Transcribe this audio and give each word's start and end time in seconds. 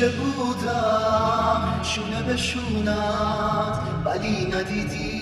همیشه 0.00 0.16
بودم 0.16 1.80
شونه 1.82 2.22
به 2.22 2.36
شونت 2.36 3.78
ولی 4.04 4.46
ندیدی. 4.46 5.18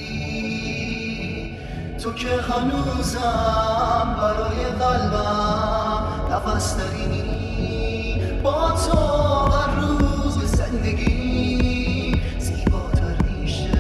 تو 2.03 2.13
که 2.13 2.29
هنوزم 2.29 4.17
برای 4.19 4.65
قلبم 4.65 6.05
نفس 6.33 6.77
داری 6.77 8.21
با 8.43 8.71
تو 8.71 8.99
هر 9.53 9.81
روز 9.81 10.45
زندگی 10.45 12.21
زیباتر 12.39 13.17
میشه. 13.31 13.71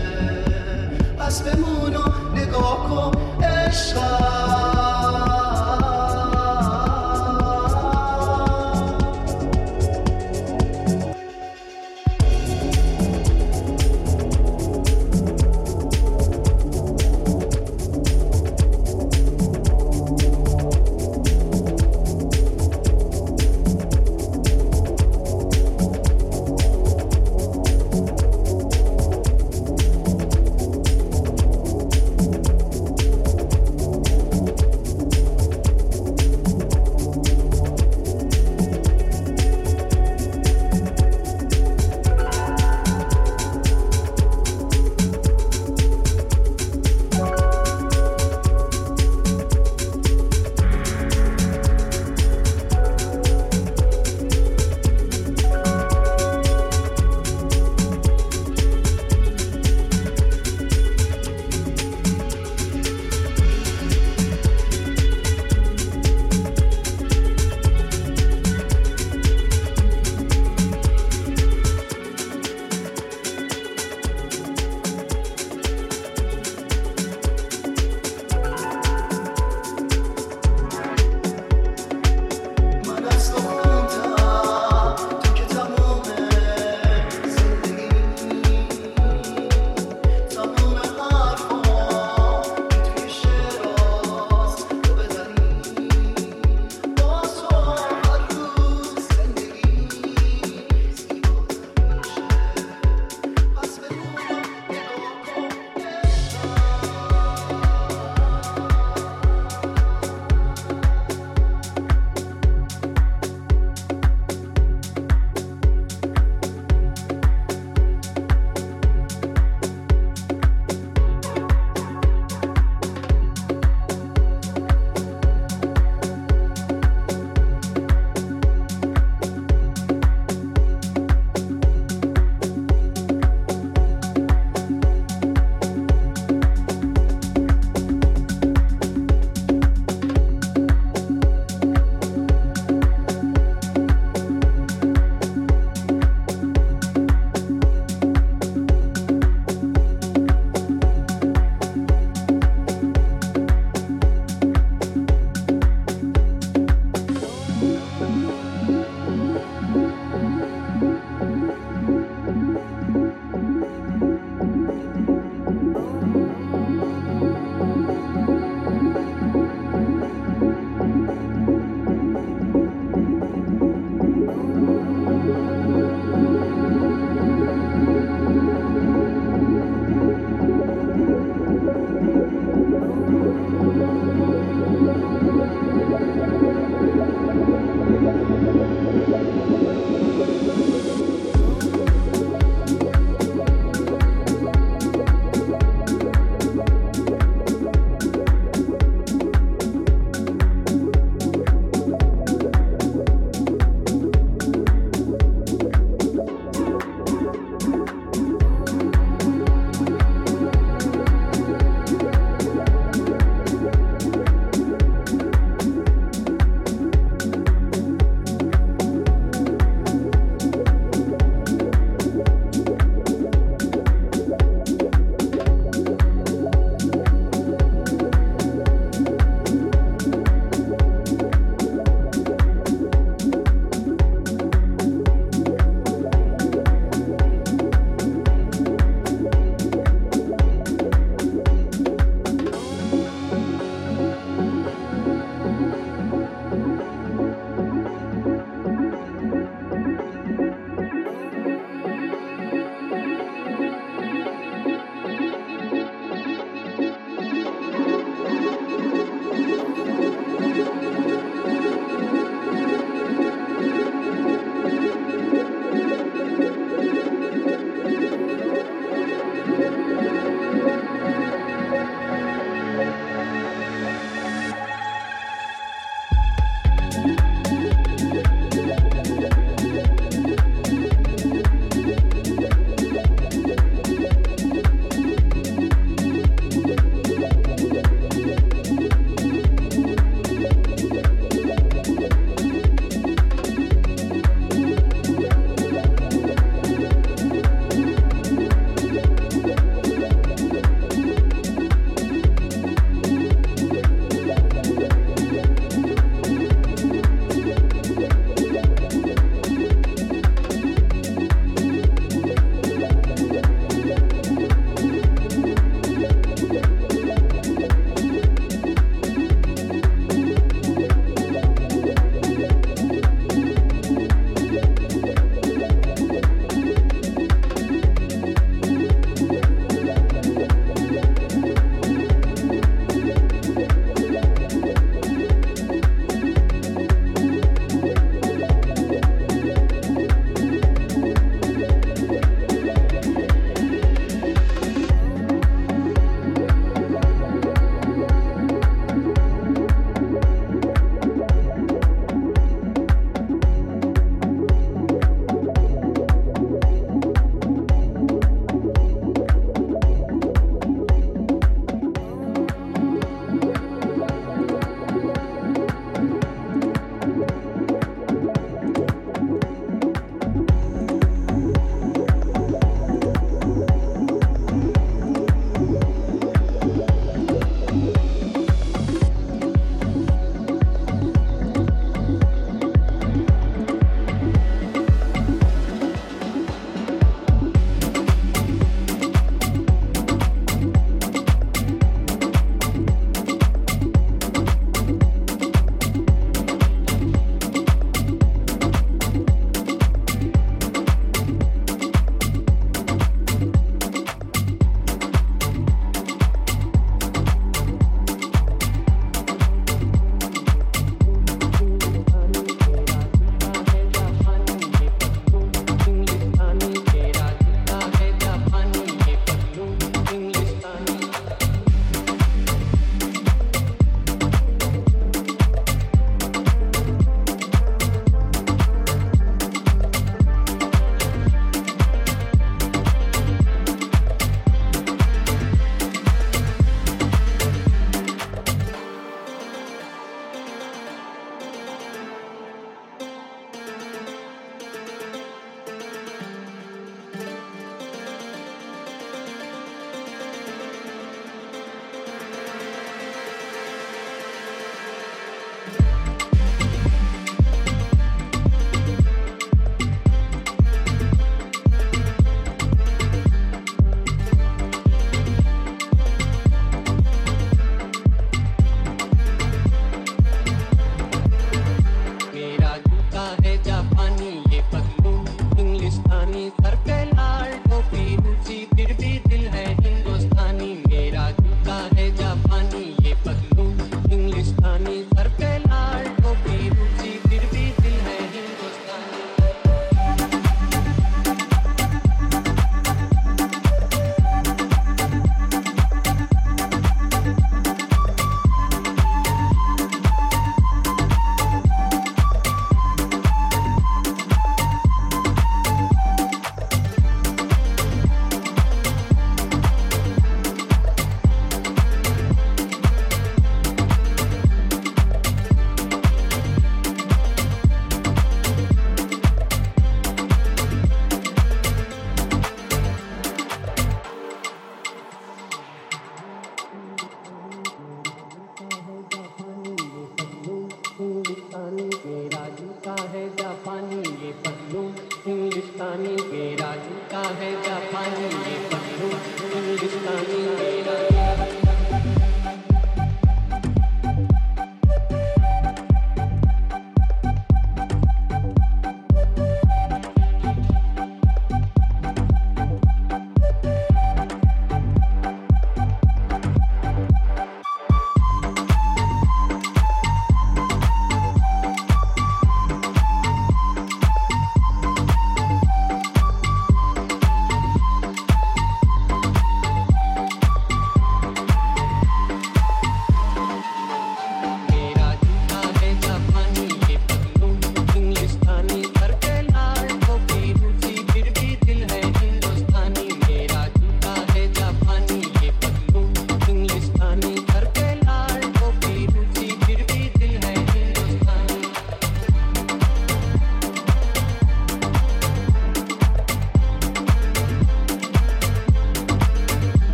پس 1.18 1.42
بمون 1.42 1.96
و 1.96 2.02
نگاه 2.34 2.88
کن 2.88 3.12
عشقم. 3.44 4.25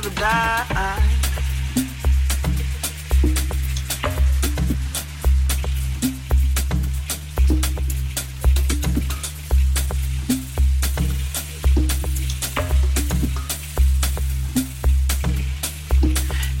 die. 0.00 0.98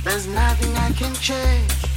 There's 0.04 0.26
nothing 0.26 0.76
I 0.76 0.90
can 0.92 1.14
change. 1.14 1.87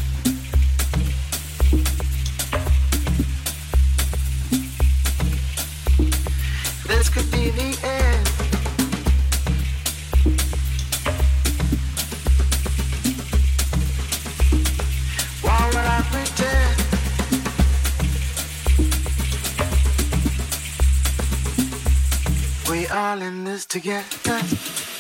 together. 23.72 24.91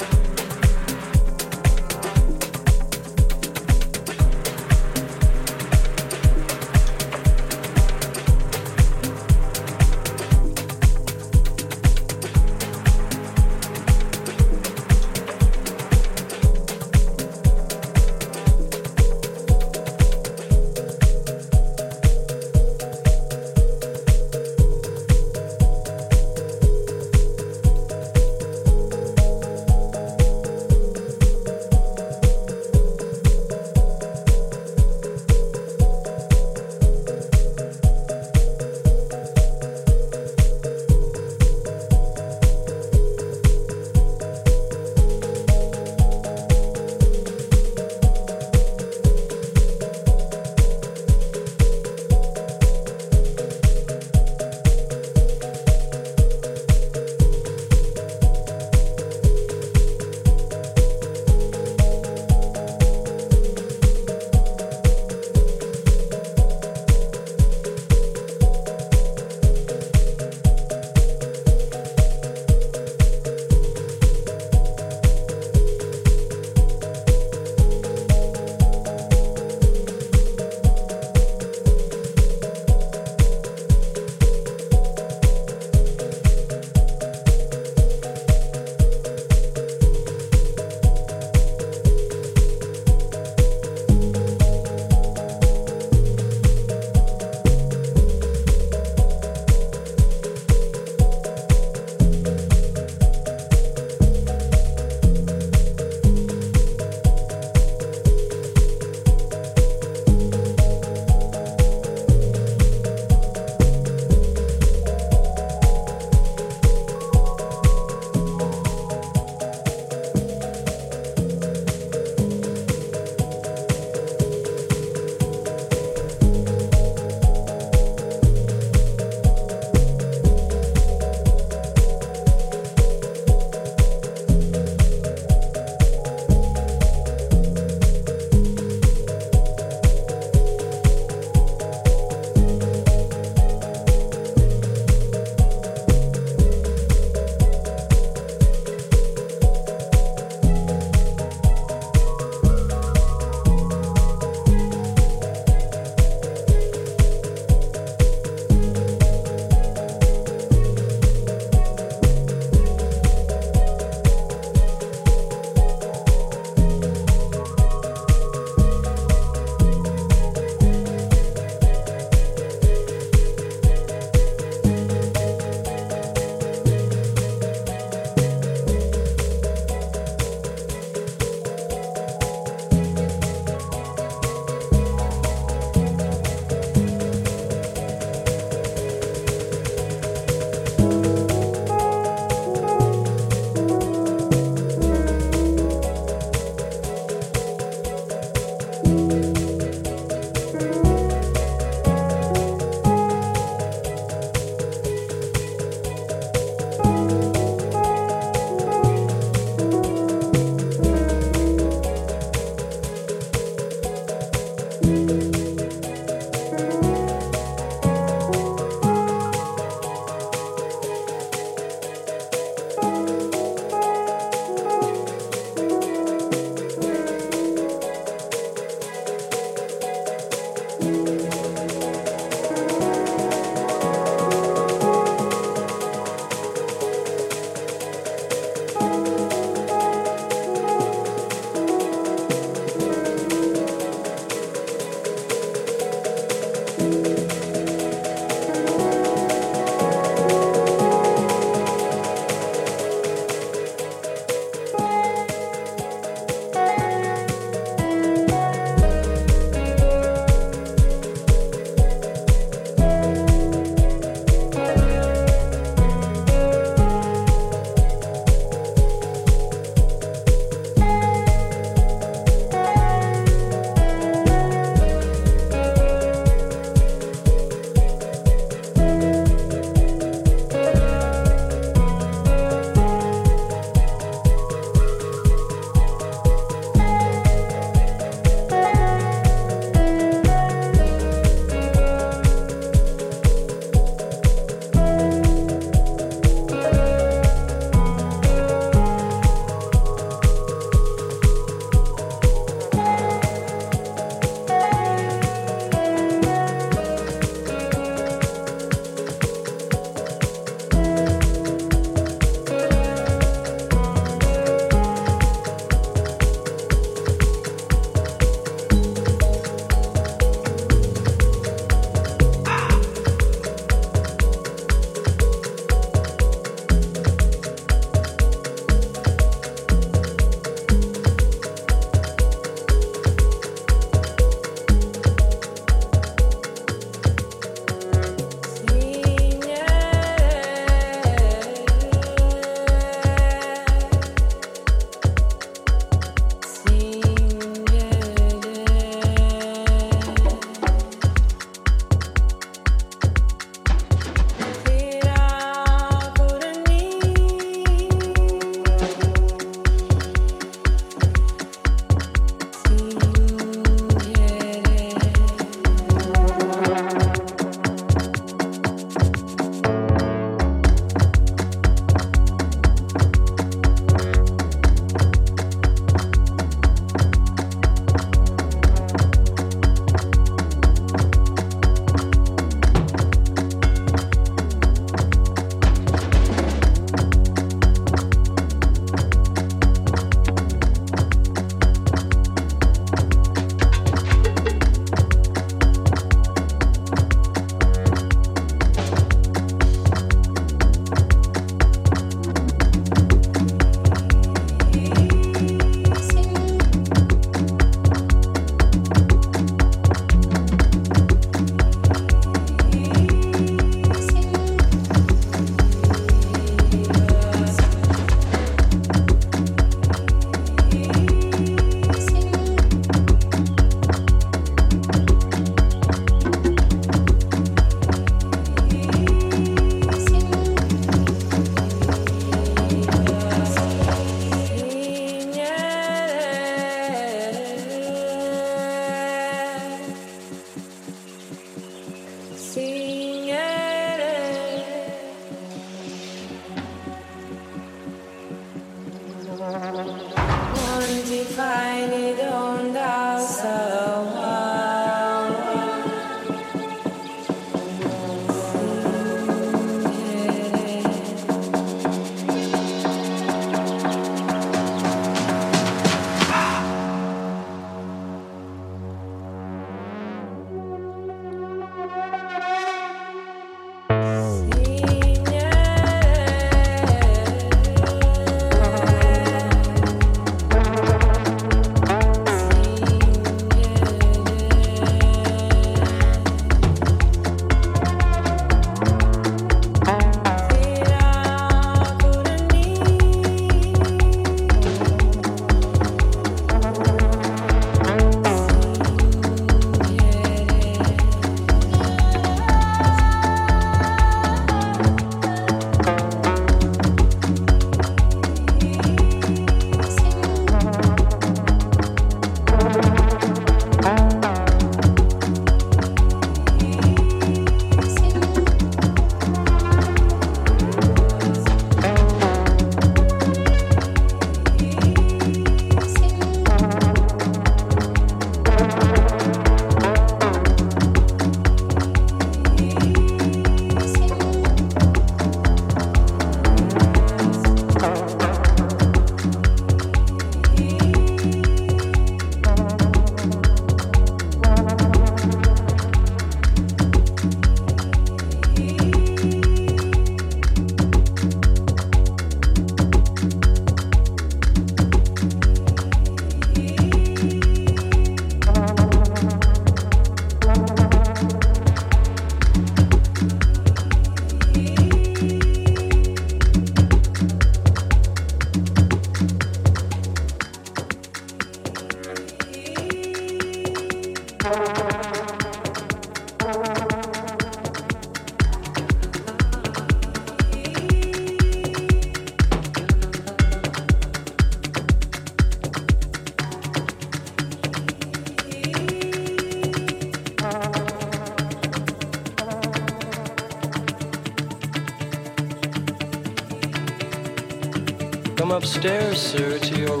Upstairs, 598.83 599.21
sir, 599.21 599.59
to 599.59 599.79
your 599.79 600.00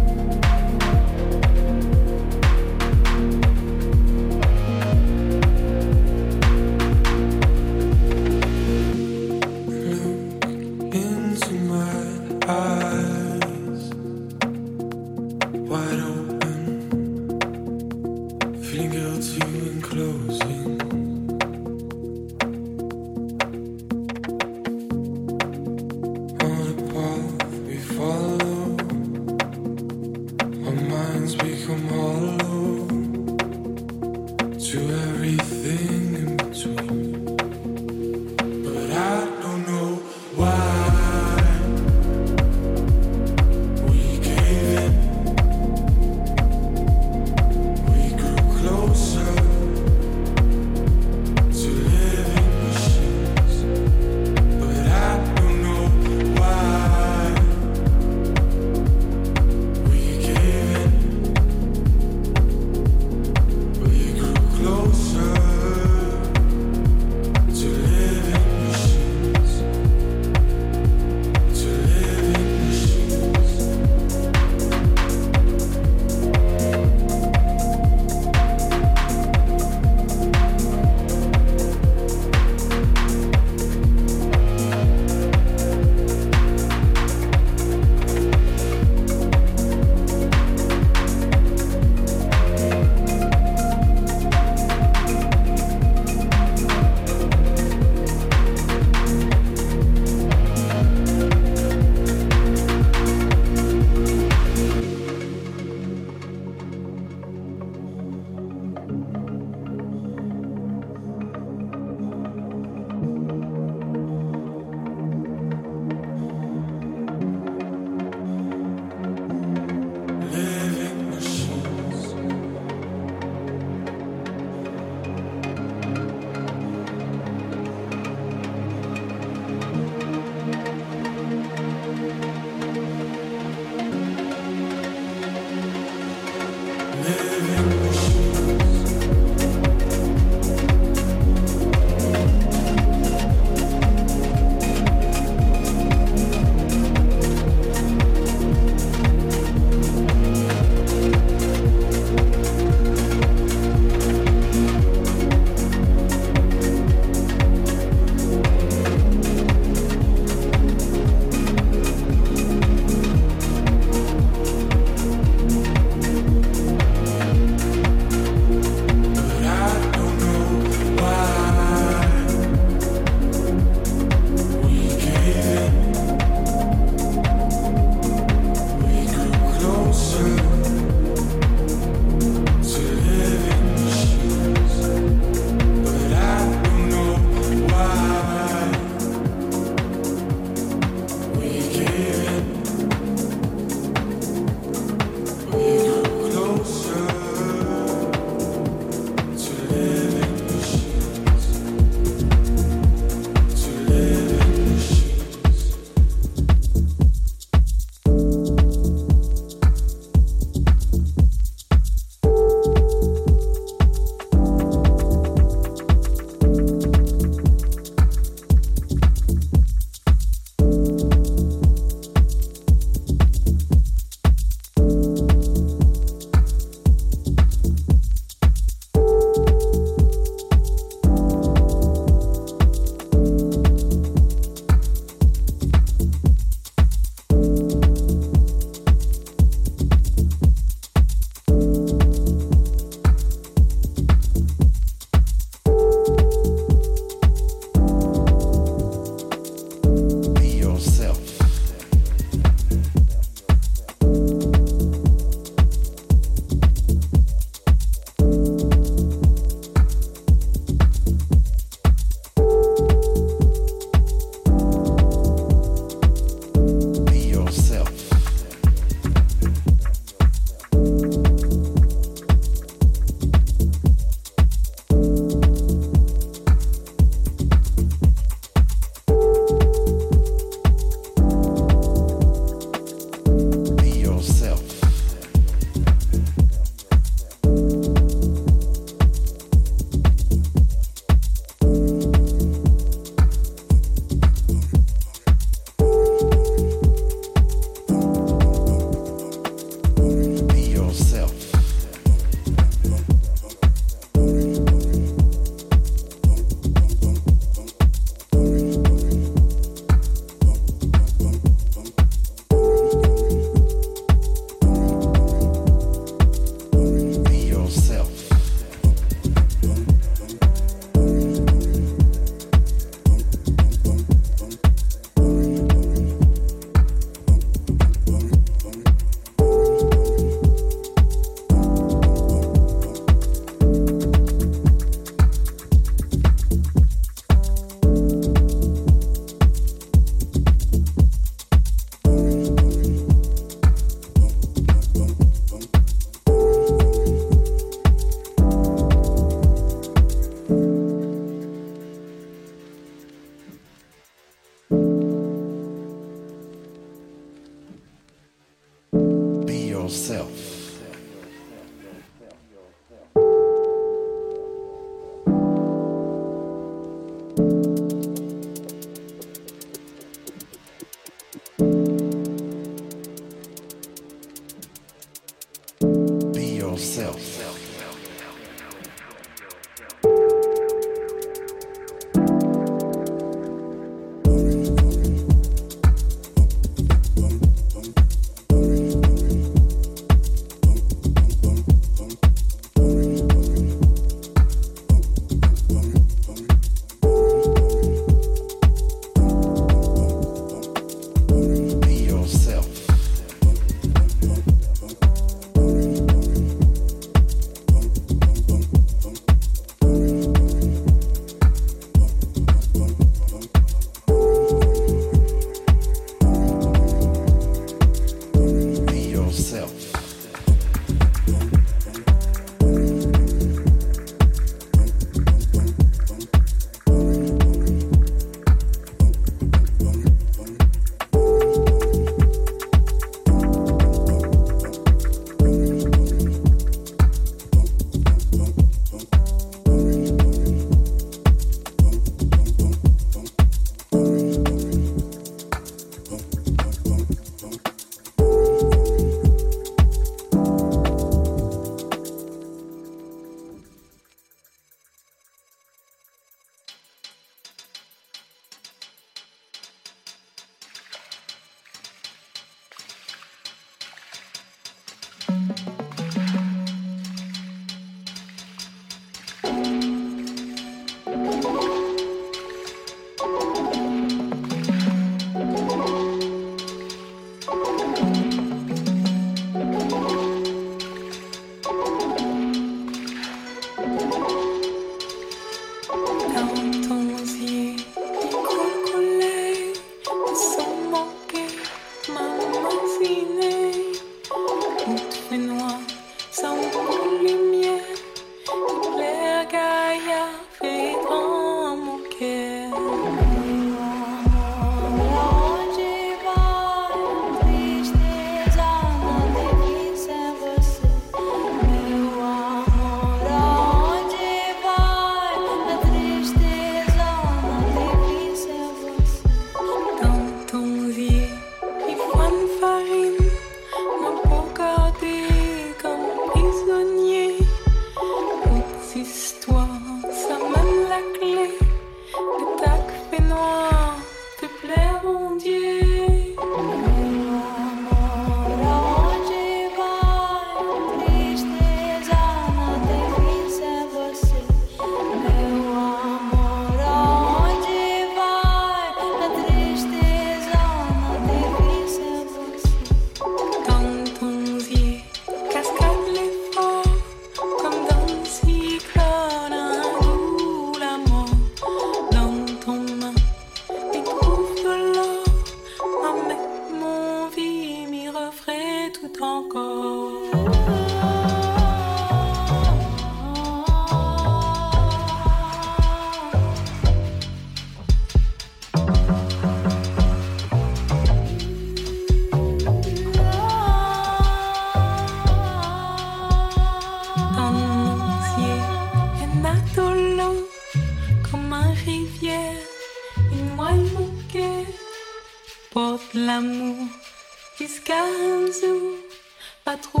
trop 599.77 600.00